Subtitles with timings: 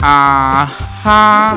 [0.00, 0.70] 啊
[1.02, 1.56] 哈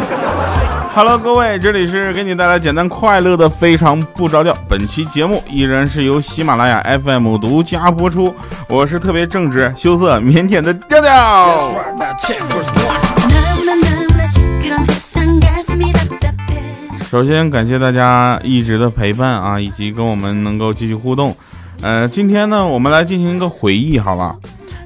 [0.93, 4.55] ！Hello，各位，这里是给你带来简单快乐的非常不着调。
[4.67, 8.35] 本期节目依然是由喜马拉雅 FM 独家播出，
[8.67, 11.71] 我是特别正直、羞涩、腼腆的调调。
[17.11, 21.35] 首先感谢大家一直的陪伴啊，以及跟我们能够继续互动。
[21.81, 24.33] 呃，今天呢，我们来进行一个回忆，好吧？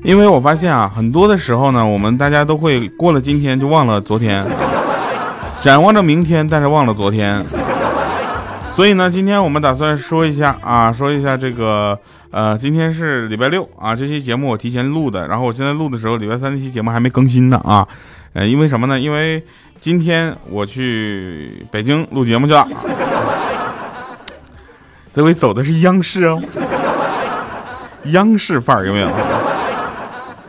[0.03, 4.43] 因为我发现啊，很多的时候呢，我们大家都会过了今天就忘了昨天，
[5.61, 7.45] 展望着明天，但是忘了昨天。
[8.73, 11.95] 所以呢，今天我们打算说一下啊，说一下这个
[12.31, 17.87] 呃，今天是礼拜六啊，这期节目我提前录的，然后我现在录的时候，礼拜三那期节目还没更新呢啊。
[18.33, 18.99] 呃，因为什么呢？
[18.99, 19.41] 因为
[19.79, 22.67] 今天我去北京录节目去了，
[25.13, 26.41] 这回走的是央视哦，
[28.05, 29.09] 央视范儿有没有？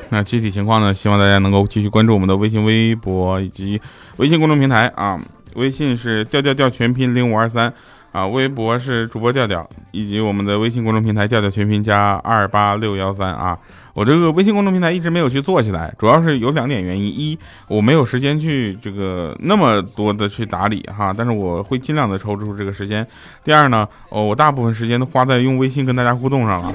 [0.08, 0.94] 那具体情况呢？
[0.94, 3.80] 希望大家能够继续关注我们的微信、微博以及
[4.16, 5.20] 微信公众平台啊。
[5.56, 7.72] 微信是调调调全拼零五二三
[8.16, 13.58] 啊，微博是主播调调，以及我们的微信公众平台调调全拼加二八六幺三啊。
[13.92, 23.04] 我这个微信公众平台一直没有去做起来，主要是有两点原因：一，我没有时间去这个那么多的去打理哈，但是我会尽量的抽出这个时间；
[23.44, 26.72] 第二呢，哦，我大部分时间都花在用微信跟大家互动上了。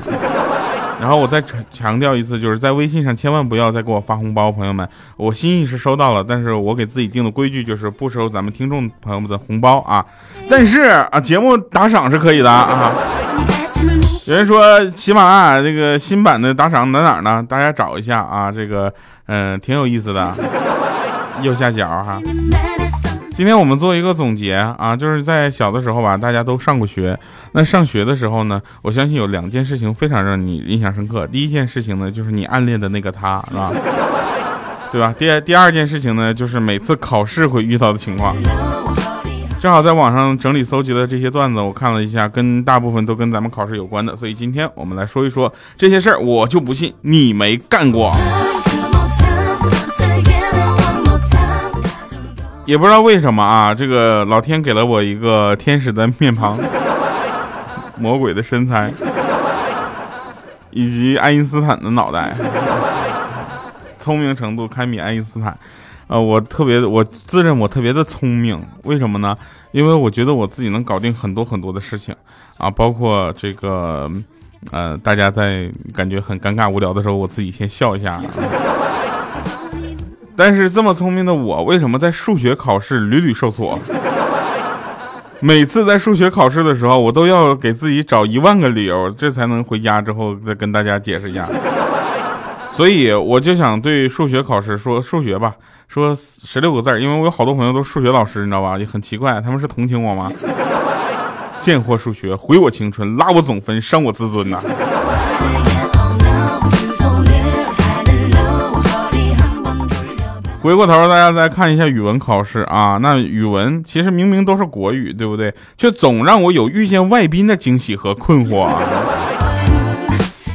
[1.02, 10.05] 然后我再强调一次，就是在微信上千万不要再给我发红包，朋友们，我心意是收到了，但是我给自己定的规矩就是不收咱们听众朋友们的红包啊。
[10.47, 12.93] 但是啊，节目打赏是可以的啊。
[14.27, 17.43] 有人说喜马拉雅这个新版的打赏在哪儿呢？
[17.49, 18.93] 大家找一下啊，这个
[19.25, 20.31] 嗯挺有意思的，
[21.41, 22.21] 右下角哈。
[23.33, 27.17] 今天我们做一个总结啊，就是在小的时候吧，大家都上过学。
[27.53, 31.25] 那上学的时候呢，我相信有两件事情非常让你印象深刻。
[31.27, 33.71] 第一件事情呢，就是你暗恋的那个他，是吧？
[34.91, 35.15] 对吧？
[35.17, 38.36] 第第二件事情呢，就是每次考试会遇到的情况。
[39.61, 46.20] 正好在网上整理搜集的这些段子，我看了一下，跟大部分都跟咱们考试有关的，所以今天我们来说一说这些事儿。
[46.20, 48.14] 我就不信你没干过。
[52.71, 56.58] 也不知道为什么啊，这个老天给了我一个天使的面庞，
[57.99, 58.89] 魔鬼的身材，
[60.70, 62.33] 以及爱因斯坦的脑袋，
[63.99, 65.54] 聪明程度堪比爱因斯坦。
[66.08, 69.38] 呃，我特别，我自认我特别的聪明，为什么呢？
[69.73, 72.15] 因为我觉得我自己能搞定很多很多的事情
[72.58, 74.09] 啊，包括这个，
[74.71, 78.21] 呃，大家在感觉很尴尬无聊的时候，我自己先笑一下。
[80.36, 83.77] 但是这么聪明的我，为什么在数学考试屡屡受挫？
[85.39, 91.47] 每次在数学考试的时候，我都要给自己找一万个理由，这才能回家之后再跟大家解释一下。
[92.71, 95.53] 所以我就想对数学考试说数学吧，
[95.87, 98.77] 说十六个字因为我有好多朋友都数学老师，你知道吧？
[98.77, 100.31] 也很奇怪，他们是同情我吗？
[101.59, 104.59] 贱货数学，毁我青春，拉我总分，伤我自尊呐！
[110.61, 115.52] 回过头，大家再看一下语文考试啊，那语文其实明明都是国语，对不对？
[115.76, 118.80] 却总让我有遇见外宾的惊喜和困惑啊。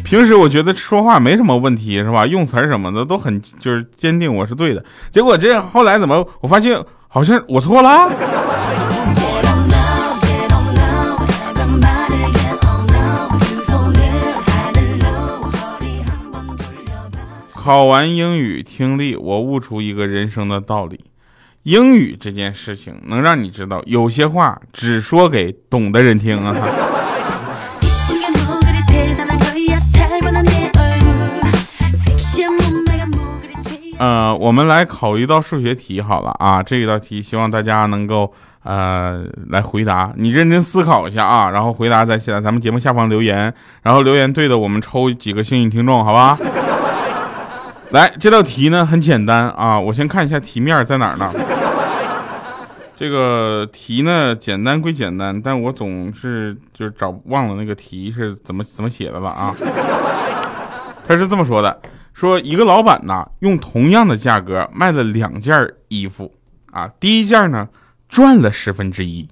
[0.04, 2.24] 平时我觉得说话没什么问题，是吧？
[2.24, 8.08] 用词什么的都很就是坚定我是对的，结果这后来怎么我发现好像我错了。
[17.66, 21.00] 考完英语听力，我悟出一个人生的道理：
[21.64, 26.54] 英语这件事情能让你知道，有些话只说给懂的人听啊。
[33.98, 43.52] 呃，我们来考一道数学题好了啊，这一道题希望大家能够呃来回答，你认真思考一下啊，然后回答在下咱们节目下方留言，
[43.82, 46.38] 然后留言对的我们抽几个幸运听众，好吧？
[47.90, 51.32] 来，这道题呢很简单啊，我先看一下题面在哪儿呢？
[52.96, 59.54] 这个题呢简单归简单，但我总是就是找忘了那个题是怎么怎么写的了啊。
[61.06, 61.80] 他是这么说的：
[62.12, 66.34] 说一个老板呐，用同样的价格卖了两件衣服
[66.72, 67.68] 啊，第一件呢
[68.08, 69.28] 赚了十分之一，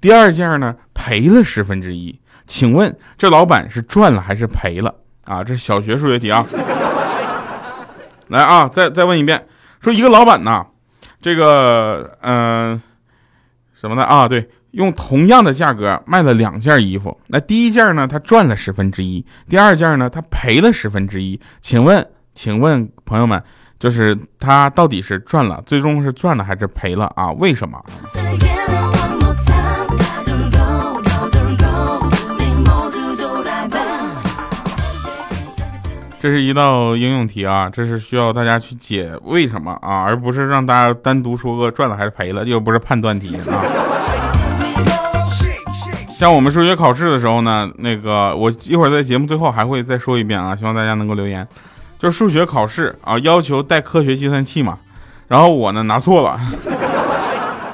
[0.00, 2.20] 第二件呢赔了十分之一。
[2.46, 4.94] 请问这老板是赚了还是赔了
[5.24, 5.42] 啊？
[5.42, 6.46] 这是小学数学题啊。
[8.28, 9.46] 来啊，再再问一遍，
[9.80, 10.66] 说一个老板呐，
[11.20, 12.80] 这个嗯，
[13.74, 14.26] 什么的啊？
[14.26, 21.40] 对，用同样的价格卖了两件衣服，那第一件呢，他赚了十分之一；第二件呢，他赔了十分之一。
[21.60, 23.42] 请问，请问朋友们，
[23.78, 27.30] 就是他到底是赚了，最终是赚了还是赔了啊？
[27.32, 27.82] 为什么？
[36.18, 43.42] 这是一道应用题啊，这是需要大家去解为什么啊，而不是让大家单独说个赚了还是赔了，又不是判断题啊。
[46.18, 51.46] 像我们数学考试的时候呢，那个我一会儿在节目最后还会再说一遍啊，希望大家能够留言。
[51.98, 54.78] 就是数学考试啊，要求带科学计算器嘛，
[55.28, 56.40] 然后我呢拿错了。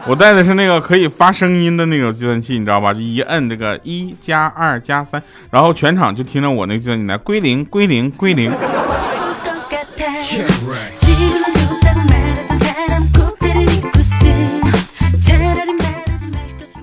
[0.08, 2.92] 我带的是那个可以发声音的那个计算器，你知道吧？
[2.92, 8.52] 就一摁这个一加二加三，然后全场就听着我那个计算器来归零归零归零。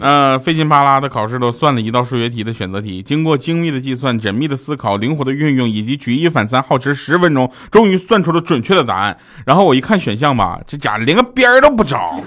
[0.02, 9.18] 呃，费劲巴拉的考试都算了一道数学题的选择题，经过精密的计算、缜密的思考、灵活的运用以及举一反三，耗时十分钟，终于算出了准确的答案。
[9.46, 12.24] 然后我一看选项吧，这家伙连个边儿都不着。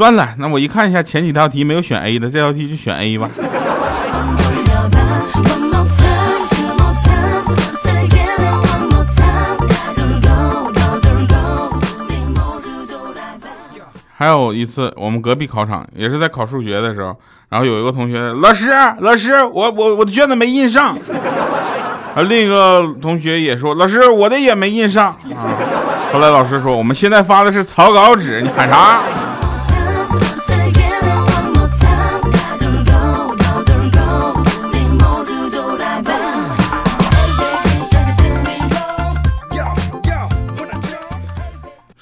[0.00, 3.28] 算了，那我一看一下前几道题没有选 A 的，这道题就选 A 吧。
[14.16, 17.14] 还有一次，我们隔壁考场也是在考数学的时候，
[17.50, 18.70] 然后有一个同学，老师，
[19.00, 20.96] 老师，我我我的卷子没印上。
[22.14, 25.08] 啊，另一个同学也说，老师，我的也没印上。
[25.08, 25.44] 啊，
[26.10, 29.02] 后来老师说，我们现在发的是草稿纸，你喊啥？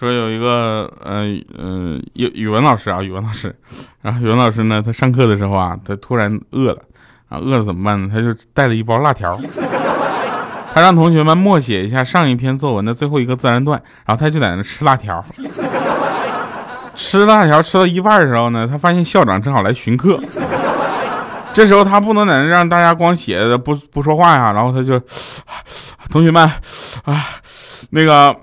[0.09, 1.25] 说有一个呃
[1.59, 3.55] 嗯语语文老师啊，语文老师，
[4.01, 6.79] 然后语文老师呢，他上课的时候啊，他突然饿了
[7.29, 8.09] 啊，饿了怎么办呢？
[8.11, 9.39] 他就带了一包辣条，
[10.73, 15.23] 他让同学们默写一下上一篇作文的最后一个自然段，然后他就在那吃辣条，
[16.95, 20.19] 吃辣条吃到一半的时候呢，他发现校长正好来巡课，
[21.53, 24.99] 这时候他不能在那让大家光写不不说话呀，然后他就
[26.11, 26.43] 同学们
[27.05, 27.27] 啊
[27.91, 28.35] 那个。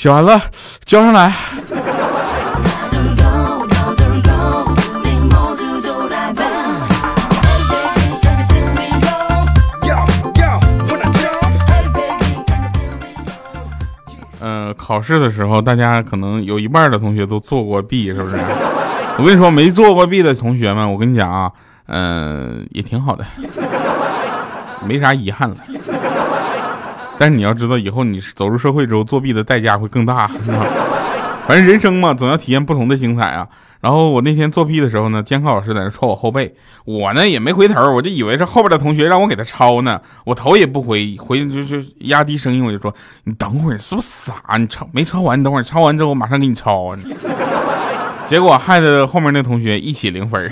[0.00, 0.40] 写完了，
[0.86, 1.30] 交上来。
[14.40, 18.36] 嗯，考试的时候，大家可能有一半的同学都做过弊，是不是？
[19.20, 21.52] 我跟你说，没做过弊的同学们，我跟你讲啊，
[21.88, 23.22] 嗯，也挺好的，
[24.86, 25.56] 没啥遗憾了。
[27.20, 30.26] 但是你要知道，以后你走入社会之后，作弊的代价会更大。
[31.46, 33.46] 反正人生嘛，总要体验不同的精彩啊。
[33.82, 36.54] 然后我那天作弊的时候呢，监考老师在那戳我后背，
[36.86, 42.94] 我呢也没回头，我就以为是后边的同学让我给他抄呢，我头也不回，回就就压低声音我就说
[43.24, 44.56] ：“你等会儿，是不是傻？
[44.56, 45.38] 你抄没抄完？
[45.38, 46.98] 你等会儿抄完之后我马上给你抄啊！”
[48.24, 50.50] 结果害得后面那同学一起零分。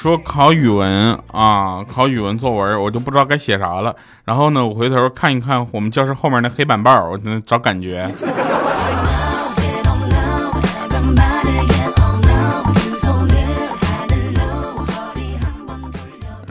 [0.00, 3.94] 说考语文啊，考语文作文，我就不知道该写啥了。
[4.24, 8.10] 然后呢，我回头看一看我们教室后面那黑板报，我找感觉。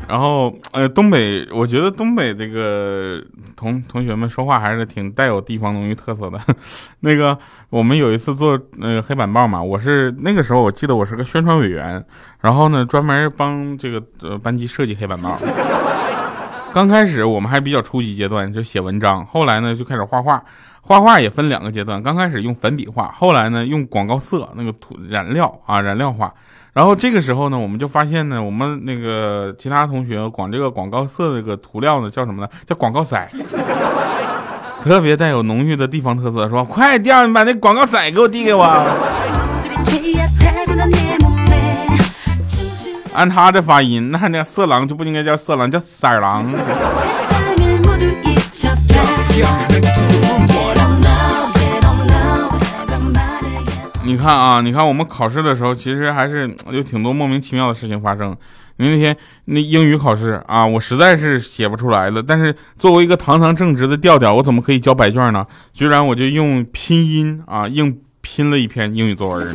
[0.09, 3.23] 然后，呃，东北，我觉得东北这个
[3.55, 6.39] 同同学们说话还是挺带有地方浓郁特色的。
[7.01, 7.37] 那个，
[7.69, 12.03] 我们有一次做那个黑板报嘛，我是那个时候我记得我是个宣传委员，
[12.41, 15.37] 然后呢专门帮这个呃班级设计黑板报。
[16.73, 20.43] 刚开始我们还比较初级阶段，就写文章，后来呢就开始画画，
[20.81, 26.33] 画画也分两个阶段，刚开始用粉笔画，后来呢用广告色那个涂染料啊染料画。
[26.73, 32.49] 然后这个时候呢，我们就发现呢，我们那个其他同学管这个广告色这个涂料呢叫什么呢？
[32.65, 33.17] 叫广告色，
[34.83, 36.47] 特别带有浓郁的地方特色。
[36.47, 38.63] 说快点，你把那广告色给我递给我。
[43.13, 46.45] 按他的发音，那那色狼就不应该叫色狼，叫色狼。
[54.09, 58.35] 你看啊你看我们考试的时候其实还是有挺多莫名其妙的事情发生。
[58.77, 65.45] 因为那天那英语考试啊我实在是写不出来了但是作为一个堂堂正直的调调我怎么可以交白卷呢？
[65.73, 69.47] 居然我就用拼音啊硬拼了一篇英语作文。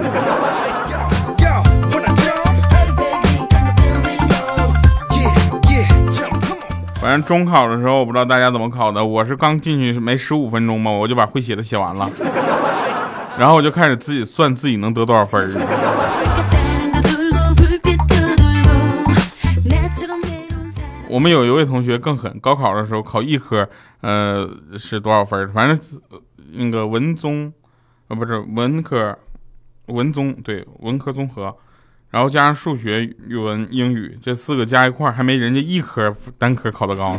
[7.01, 12.09] 反正中考的时候我不知道大家怎么考的我是刚进去没十五分钟嘛我就把会写的写完了。
[13.39, 15.51] 然后我就开始自己算自己能得多少分儿
[21.09, 23.69] 我们有一位同学更狠，高考的时候考一科，
[24.01, 25.49] 呃，是多少分儿？
[25.53, 25.79] 反正
[26.53, 27.53] 那个文综，
[28.09, 29.17] 呃，不是文科，
[29.87, 31.57] 文综对文科综合，
[32.11, 37.17] 然后加上数学、语文、英语这四个加一块儿，还没人家一科单科考的高。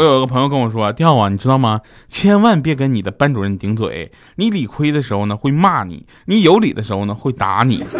[0.00, 1.82] 我有一个朋友跟我说：“调啊，你知道吗？
[2.08, 4.10] 千万别跟你的班主任顶嘴。
[4.36, 7.84] 你理亏的时候呢，会骂你；你有理的时候呢，会打你。”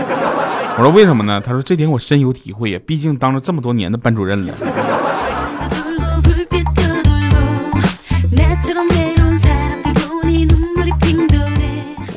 [0.79, 4.55] 我说：“为什么呢？”他说：“这点我深有体会呀，毕竟当了这么多年的班主任了。”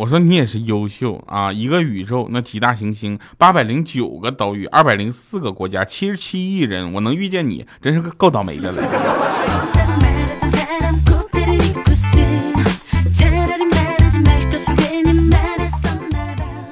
[0.03, 1.50] 我说：“你也是优秀啊！
[1.50, 8.83] 一个宇宙那几大行星，八百零九个岛屿，二百零四个国家，七十七亿人，我能遇见你，真是个够倒霉的了。”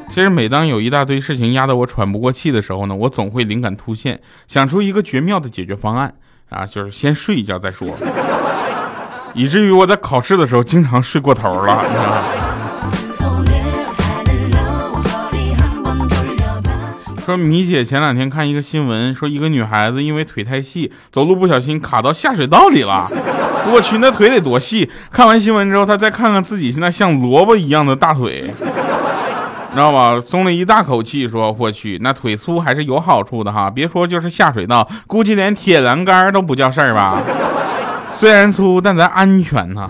[0.09, 4.19] 其实每当有一大堆事情压得我喘不过气的时候呢，我总会灵感突现，
[4.49, 6.13] 想出一个绝妙的解决方案
[6.49, 7.87] 啊，就是先睡一觉再说，
[9.33, 12.21] 以至于我在考试的时候经常睡过头了，你知道吗
[17.31, 23.07] 说米姐前两天看一个新闻，说一个女孩子因为腿太细，走路不小心卡到下水道里了。
[23.71, 24.89] 我去，那腿得多细！
[25.09, 28.53] 看完新闻之后，她再看看自己现在像萝卜一样的大腿。
[29.73, 30.21] 知道吧？
[30.25, 33.69] 松了一大口气，说：“我去，那腿粗还是有好处的哈！
[33.69, 37.17] 别说就是下水道，估计连铁栏杆都不叫事儿吧？
[38.19, 39.89] 虽然粗，但咱安全呐。”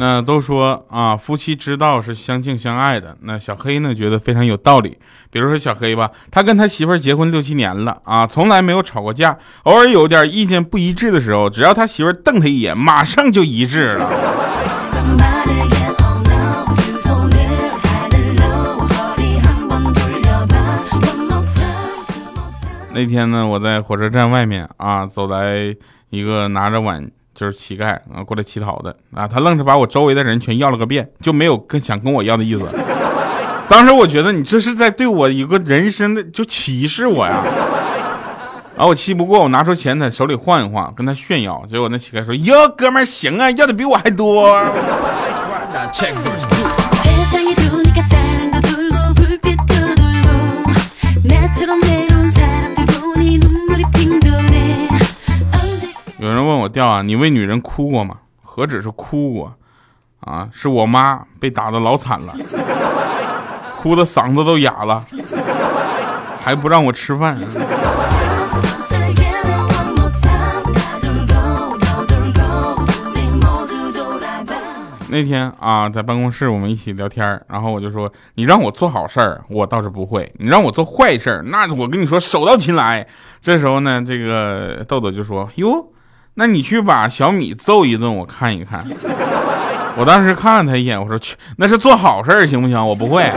[0.00, 3.14] 那都说啊，夫妻之道是相敬相爱的。
[3.20, 4.96] 那小黑呢，觉得非常有道理。
[5.30, 9.36] 比如说小黑吧，他跟他媳妇儿结婚六七年了啊，从来没有吵过架。
[9.64, 14.10] 偶尔有点意见不一致的时候，只要他媳妇儿瞪他一眼，马上就一致了。
[22.94, 25.76] 那天呢，我在火车站外面啊，走来
[26.08, 27.06] 一个拿着碗。
[27.40, 32.66] 就是乞丐啊，过来乞讨的啊，他愣是把我周围的人全要了个遍，就没有跟想跟我要的意思。
[33.66, 37.42] 当时我觉得你这是在对我有个人生的就歧视我呀。
[38.76, 41.64] 然后我气不过，我拿出钱在手里晃一晃，跟他炫耀。
[41.66, 44.50] 结果那乞丐说：“哟，哥们儿行啊，要的比我还多。”
[56.50, 58.16] 问我调啊，你为女人哭过吗？
[58.42, 59.54] 何止是哭过，
[60.18, 62.34] 啊，是我妈被打的老惨了，
[63.80, 65.04] 哭的嗓子都哑了，
[66.42, 67.38] 还不让我吃饭。
[75.12, 83.06] 那天啊，在办公室我们一起聊天，然后我就说，你让我做好事儿，我倒是不会；你让我做坏事儿，那我跟你说手到擒来。
[83.40, 85.86] 这时候呢，这个豆豆就说，哟。
[86.34, 88.84] 那你去把小米揍一顿，我看一看。
[89.96, 92.82] 我当时看了他一眼，我说去，那是做好事行不行？
[92.82, 93.30] 我不会。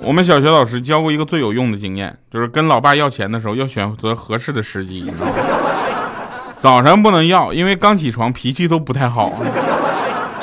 [0.00, 5.10] 我们小学老师教过一个最有用的经验，就是跟老爸要钱的时候要选择合适的时机。
[6.58, 9.32] 早上不能要，因为刚起床脾气都不太好。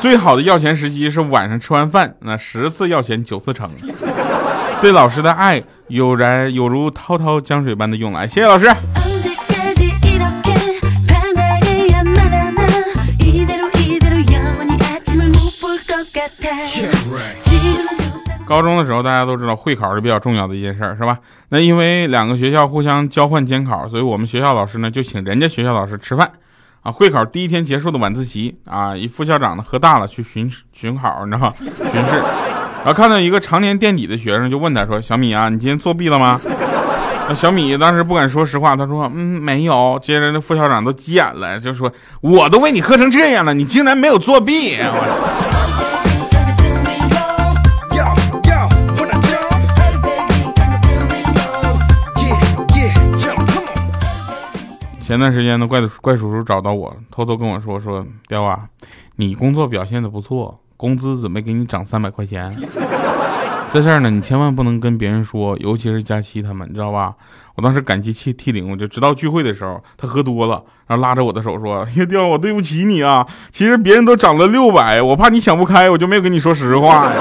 [0.05, 3.67] 最好的要钱时机是晚上吃完饭，那十次要钱九次成。
[4.79, 8.67] 对老师的爱有然有如滔滔江水般的涌来，谢谢老师。
[18.45, 21.17] 高中的时候，大家都知道会考是比较重要的一件事儿，是吧？
[21.49, 26.31] 那因为两个学校互相交换监考，所以我们学校老师呢就请人家学校老师吃饭。
[26.85, 31.51] 啊，会考第一天结束的晚自习啊，一副校长呢喝大了去巡巡考，你知道吗？
[31.57, 31.67] 巡
[32.03, 32.09] 视，
[32.77, 36.39] 然后看到一个常年垫底的学生，就问他说：“小米啊，你今天作弊了吗？”
[37.27, 45.41] 那小米当时不敢说实话，他说：“嗯，没有。”接着那副校长都急眼了，就说：“我都为你喝成这样了，你竟然没有作弊！”我
[55.05, 58.61] 前段时间呢，怪怪叔叔找到我，偷偷跟我说说，雕啊，
[59.17, 62.51] 你工作表现的不错，工资准备给你涨三百块钱。
[63.71, 67.13] 这事儿呢，你千万不能跟别人说，尤其是佳期他们，你知道吧？
[67.53, 73.27] 我当时感激涕涕零，我就直到聚会的时候，他喝多了，然后拉着我的手说：“叶雕，我对不起你啊！
[73.51, 77.11] 其实别人都涨了六百，我怕你想不开，我就没有跟你说实话。”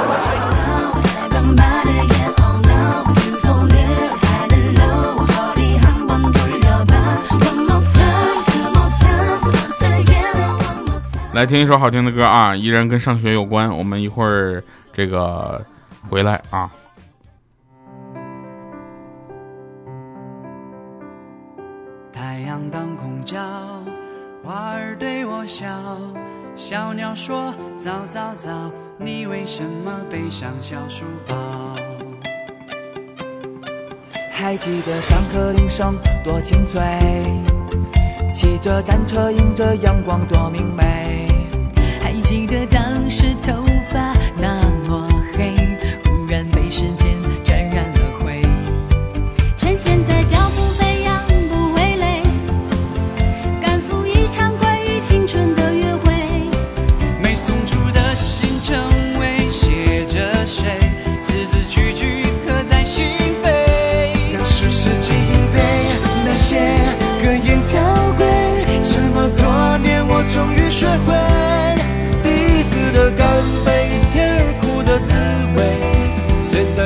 [11.35, 13.69] 来听一首好听的歌啊，依然跟上学有关。
[13.76, 14.62] 我们一会儿
[14.93, 15.61] 这个
[16.09, 16.71] 回来啊。
[22.12, 23.37] 太阳当空照，
[24.45, 25.67] 花儿对我笑，
[26.55, 31.35] 小鸟说早早早，你为什么背上小书包？
[34.31, 36.81] 还记得上课铃声多清脆，
[38.33, 41.26] 骑着单车迎着阳光多明媚。
[42.00, 44.61] 还记得当时头发那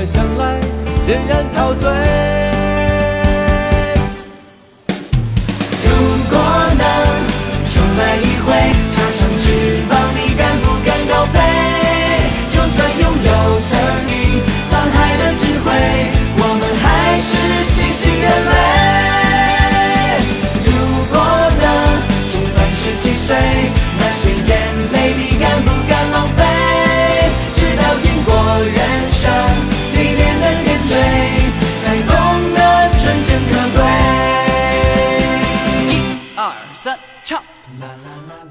[0.08, 0.58] 想来
[1.06, 2.37] 仍然陶醉。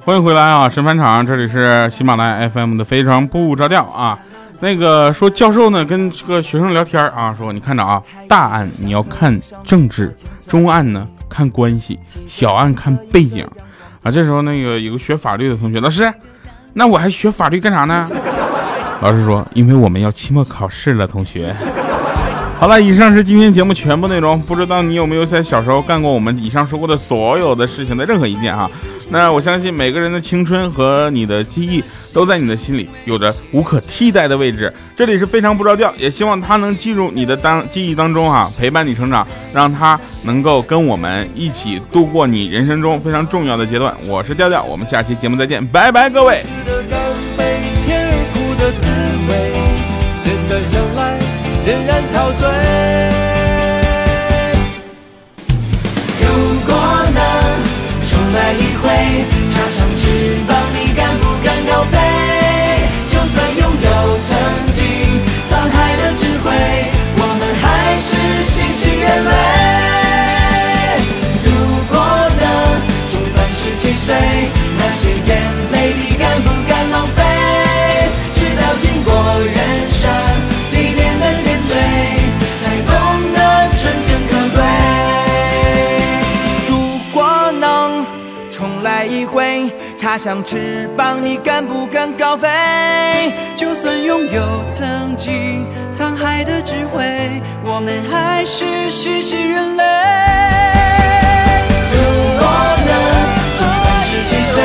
[0.04, 4.18] 欢迎回来啊，神返场，这里是喜马拉雅 FM 的非常不着调啊。
[4.60, 10.16] 那个说教授呢跟这个学生聊天啊，说你看着啊，大案你要看政治，
[10.48, 13.48] 中案呢看关系，小案看背景
[14.02, 14.10] 啊。
[14.10, 16.12] 这时候那个有个学法律的同学，老师，
[16.74, 18.10] 那我还学法律干啥呢？
[19.02, 21.56] 老师说，因为我们要期末考试了，同学。
[22.60, 24.42] 好了，以上是今天节目全部内容。
[24.42, 28.68] 不知道你有没有在小时候干过我们以上说过的所有的事情的任何一件啊？
[29.10, 34.74] 那我相信每个人的青春和你的记忆都在你的心里有着无可替代的位置。
[34.96, 43.96] 这里是非常不着调，也希望他能记入你的当记忆当中啊，陪伴你成长，让他能够跟我们一起度过你人生中非常重要的阶段。
[44.08, 46.38] 我是调调，我们下期节目再见，拜拜，各位。
[50.16, 51.20] 现在想来
[51.68, 52.48] 仍然陶醉。
[56.22, 56.26] 如
[56.66, 56.74] 果
[57.14, 57.22] 能
[58.08, 59.27] 重来一回，
[90.18, 92.48] 像翅膀，你敢不敢高飞？
[93.56, 97.04] 就算拥有曾经沧海的智慧，
[97.64, 99.84] 我们还是新兴人类。
[101.94, 101.98] 如
[102.40, 102.48] 果
[102.88, 102.92] 能
[103.60, 104.56] 重返十七岁，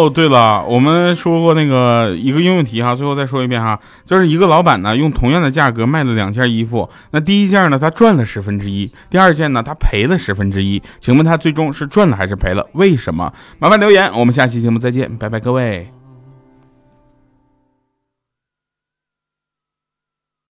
[0.00, 12.66] 哦，对了，我们说过那个一个应用题哈，最后再说一遍哈，就是一个老板呢用同样的价格卖了两件衣服，那第一件呢他赚了十分之一，第二件呢他赔了十分之一，请问他最终是赚了还是赔了？
[12.72, 13.30] 为什么？
[13.58, 15.99] 麻烦留言，我们下期节目再见，拜拜各位。